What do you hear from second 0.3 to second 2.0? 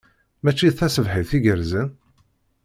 Mačči d taṣebḥit igerrzen?